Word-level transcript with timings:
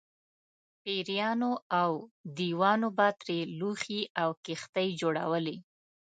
پېریانو 0.83 1.51
او 1.81 1.91
دیوانو 2.37 2.89
به 2.97 3.07
ترې 3.21 3.39
لوښي 3.59 4.01
او 4.21 4.29
کښتۍ 4.45 4.89
جوړولې. 5.01 5.57